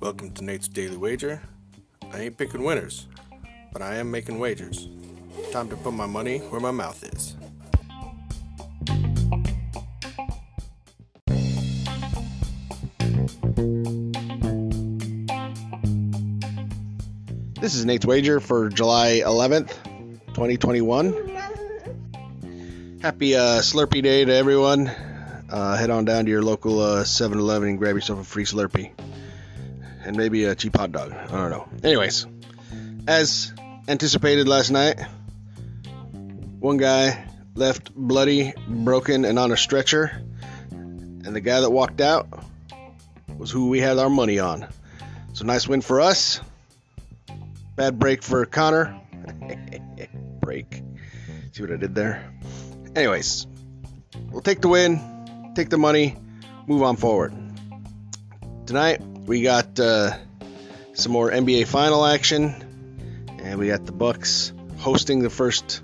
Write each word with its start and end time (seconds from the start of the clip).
Welcome 0.00 0.32
to 0.34 0.42
Nate's 0.42 0.66
Daily 0.66 0.96
Wager. 0.96 1.40
I 2.12 2.22
ain't 2.22 2.36
picking 2.36 2.64
winners, 2.64 3.06
but 3.72 3.80
I 3.80 3.94
am 3.96 4.10
making 4.10 4.40
wagers. 4.40 4.88
Time 5.52 5.68
to 5.68 5.76
put 5.76 5.92
my 5.92 6.06
money 6.06 6.38
where 6.38 6.60
my 6.60 6.72
mouth 6.72 7.04
is. 7.04 7.36
This 17.60 17.76
is 17.76 17.84
Nate's 17.84 18.06
Wager 18.06 18.40
for 18.40 18.70
July 18.70 19.22
11th, 19.24 19.68
2021. 20.34 21.28
Happy 23.00 23.36
uh, 23.36 23.60
Slurpee 23.60 24.02
Day 24.02 24.24
to 24.24 24.34
everyone. 24.34 24.90
Uh, 25.50 25.76
head 25.76 25.90
on 25.90 26.04
down 26.04 26.24
to 26.26 26.30
your 26.30 26.42
local 26.42 26.80
uh, 26.80 27.04
7 27.04 27.38
Eleven 27.38 27.70
and 27.70 27.78
grab 27.78 27.94
yourself 27.94 28.20
a 28.20 28.24
free 28.24 28.44
Slurpee. 28.44 28.92
And 30.04 30.16
maybe 30.16 30.44
a 30.44 30.54
cheap 30.54 30.76
hot 30.76 30.92
dog. 30.92 31.12
I 31.12 31.26
don't 31.26 31.50
know. 31.50 31.68
Anyways, 31.82 32.26
as 33.06 33.52
anticipated 33.88 34.46
last 34.46 34.70
night, 34.70 35.00
one 36.58 36.76
guy 36.76 37.26
left 37.54 37.94
bloody, 37.94 38.52
broken, 38.66 39.24
and 39.24 39.38
on 39.38 39.52
a 39.52 39.56
stretcher. 39.56 40.22
And 40.70 41.34
the 41.34 41.40
guy 41.40 41.60
that 41.60 41.70
walked 41.70 42.00
out 42.00 42.26
was 43.36 43.50
who 43.50 43.68
we 43.68 43.80
had 43.80 43.98
our 43.98 44.10
money 44.10 44.38
on. 44.38 44.66
So 45.32 45.44
nice 45.44 45.68
win 45.68 45.80
for 45.80 46.00
us. 46.00 46.40
Bad 47.76 47.98
break 47.98 48.22
for 48.22 48.44
Connor. 48.44 48.98
break. 50.40 50.82
See 51.52 51.62
what 51.62 51.72
I 51.72 51.76
did 51.76 51.94
there? 51.94 52.32
Anyways, 52.96 53.46
we'll 54.30 54.42
take 54.42 54.60
the 54.60 54.68
win, 54.68 55.17
take 55.54 55.70
the 55.70 55.78
money, 55.78 56.16
move 56.66 56.82
on 56.82 56.96
forward. 56.96 57.32
Tonight, 58.66 59.00
we 59.26 59.42
got 59.42 59.78
uh, 59.80 60.16
some 60.94 61.12
more 61.12 61.30
NBA 61.30 61.66
final 61.66 62.04
action, 62.04 63.26
and 63.42 63.58
we 63.58 63.68
got 63.68 63.86
the 63.86 63.92
Bucks 63.92 64.52
hosting 64.78 65.20
the 65.20 65.30
first 65.30 65.82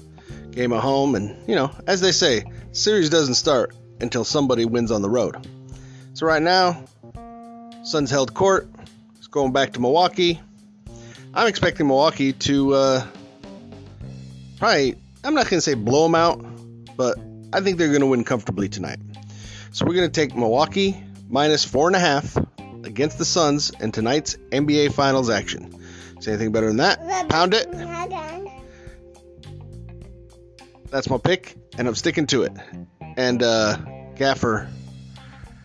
game 0.50 0.72
at 0.72 0.80
home. 0.80 1.14
And, 1.14 1.48
you 1.48 1.54
know, 1.54 1.70
as 1.86 2.00
they 2.00 2.12
say, 2.12 2.44
series 2.72 3.10
doesn't 3.10 3.34
start 3.34 3.74
until 4.00 4.24
somebody 4.24 4.64
wins 4.64 4.90
on 4.90 5.02
the 5.02 5.10
road. 5.10 5.46
So 6.14 6.26
right 6.26 6.42
now, 6.42 6.84
Suns 7.82 8.10
held 8.10 8.34
court. 8.34 8.68
It's 9.16 9.26
going 9.26 9.52
back 9.52 9.72
to 9.74 9.80
Milwaukee. 9.80 10.40
I'm 11.34 11.48
expecting 11.48 11.86
Milwaukee 11.86 12.32
to 12.32 12.74
uh, 12.74 13.06
probably, 14.58 14.94
I'm 15.24 15.34
not 15.34 15.48
going 15.48 15.58
to 15.58 15.60
say 15.60 15.74
blow 15.74 16.04
them 16.04 16.14
out, 16.14 16.44
but 16.96 17.18
I 17.52 17.60
think 17.60 17.78
they're 17.78 17.88
going 17.88 18.00
to 18.00 18.06
win 18.06 18.24
comfortably 18.24 18.68
tonight. 18.68 18.98
So 19.74 19.84
we're 19.86 19.94
going 19.94 20.08
to 20.08 20.20
take 20.20 20.36
Milwaukee 20.36 21.02
minus 21.28 21.64
four 21.64 21.88
and 21.88 21.96
a 21.96 21.98
half 21.98 22.36
against 22.84 23.18
the 23.18 23.24
Suns 23.24 23.70
in 23.80 23.90
tonight's 23.90 24.36
NBA 24.52 24.92
Finals 24.92 25.28
action. 25.28 25.84
Say 26.20 26.30
anything 26.30 26.52
better 26.52 26.68
than 26.68 26.76
that? 26.76 27.28
Pound 27.28 27.54
it. 27.54 27.68
That's 30.92 31.10
my 31.10 31.18
pick, 31.18 31.56
and 31.76 31.88
I'm 31.88 31.96
sticking 31.96 32.28
to 32.28 32.44
it. 32.44 32.52
And 33.16 33.42
uh, 33.42 33.78
Gaffer, 34.14 34.68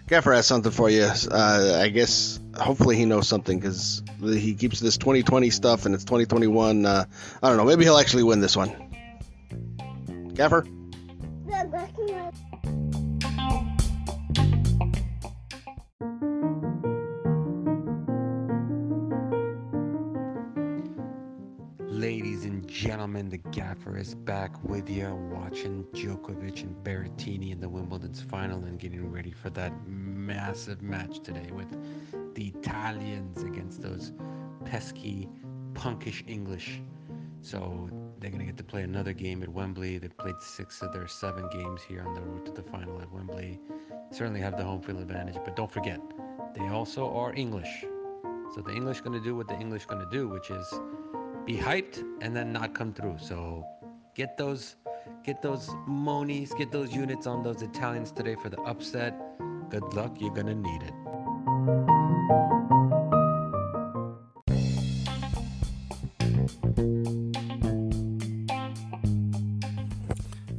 Gaffer 0.08 0.34
has 0.34 0.48
something 0.48 0.72
for 0.72 0.90
you. 0.90 1.04
Uh, 1.04 1.78
I 1.80 1.90
guess 1.90 2.40
hopefully 2.58 2.96
he 2.96 3.06
knows 3.06 3.28
something 3.28 3.60
because 3.60 4.02
he 4.20 4.56
keeps 4.56 4.80
this 4.80 4.98
2020 4.98 5.52
stuff 5.52 5.86
and 5.86 5.94
it's 5.94 6.04
2021. 6.06 6.84
Uh, 6.84 7.06
I 7.44 7.48
don't 7.48 7.58
know. 7.58 7.66
Maybe 7.66 7.84
he'll 7.84 8.00
actually 8.00 8.23
win 8.23 8.40
this 8.40 8.58
one. 8.58 8.73
Gaffer. 10.34 10.66
Ladies 21.99 22.45
and 22.45 22.65
gentlemen, 22.65 23.27
the 23.27 23.39
gaffer 23.52 23.98
is 23.98 24.15
back 24.15 24.64
with 24.64 24.89
you, 24.89 25.14
watching 25.33 25.83
Djokovic 25.92 26.64
and 26.64 26.73
Berrettini 26.82 27.52
in 27.52 27.60
the 27.60 27.67
Wimbledon's 27.67 28.21
final 28.21 28.64
and 28.64 28.80
getting 28.80 29.11
ready 29.11 29.32
for 29.32 29.49
that 29.49 29.73
massive 29.86 30.82
match 30.82 31.20
today 31.20 31.52
with 31.52 31.67
the 32.36 32.54
Italians 32.55 33.43
against 33.43 33.82
those 33.82 34.14
pesky, 34.64 35.27
punkish 35.73 36.23
English. 36.26 36.80
So 37.42 37.89
they're 38.20 38.30
going 38.30 38.39
to 38.39 38.45
get 38.45 38.55
to 38.55 38.64
play 38.64 38.83
another 38.83 39.11
game 39.11 39.43
at 39.43 39.49
Wembley. 39.49 39.98
They've 39.98 40.17
played 40.17 40.39
six 40.39 40.82
of 40.82 40.93
their 40.93 41.05
seven 41.05 41.49
games 41.49 41.82
here 41.82 42.05
on 42.08 42.14
the 42.14 42.21
road 42.21 42.45
to 42.45 42.54
the 42.54 42.64
final 42.64 43.02
at 43.02 43.11
Wembley. 43.11 43.59
Certainly 44.11 44.39
have 44.39 44.55
the 44.55 44.64
home 44.64 44.82
field 44.82 45.02
advantage, 45.02 45.36
but 45.43 45.58
don't 45.58 45.70
forget, 45.70 45.99
they 46.55 46.65
also 46.70 47.14
are 47.14 47.33
English. 47.33 47.83
So 48.55 48.61
the 48.61 48.71
English 48.71 49.02
going 49.02 49.20
to 49.20 49.23
do 49.23 49.36
what 49.36 49.49
the 49.49 49.59
English 49.59 49.86
going 49.86 50.02
to 50.02 50.09
do, 50.09 50.30
which 50.30 50.49
is 50.49 50.65
be 51.49 51.58
hyped 51.58 52.05
and 52.21 52.36
then 52.36 52.54
not 52.54 52.76
come 52.76 52.93
through. 52.93 53.17
So 53.17 53.65
get 54.14 54.37
those 54.37 54.76
get 55.26 55.42
those 55.42 55.71
monies, 55.87 56.54
get 56.54 56.71
those 56.71 56.93
units 56.93 57.26
on 57.26 57.42
those 57.42 57.64
Italians 57.64 58.11
today 58.11 58.36
for 58.36 58.49
the 58.49 58.61
upset. 58.61 59.15
Good 59.71 59.82
luck, 59.95 60.15
you're 60.20 60.32
gonna 60.32 60.54
need 60.54 60.83
it. 60.83 60.93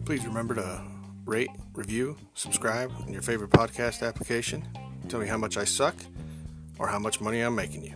Please 0.05 0.27
remember 0.27 0.57
to 0.57 0.83
rate, 1.25 1.51
review, 1.73 2.17
subscribe 2.35 2.91
in 3.07 3.13
your 3.13 3.23
favorite 3.23 3.51
podcast 3.51 4.05
application. 4.05 4.67
Tell 5.09 5.21
me 5.21 5.29
how 5.29 5.39
much 5.39 5.57
I 5.57 5.63
suck 5.63 5.95
or 6.81 6.89
how 6.89 6.99
much 6.99 7.21
money 7.21 7.43
I'm 7.43 7.55
making 7.55 7.85
you. 7.85 7.95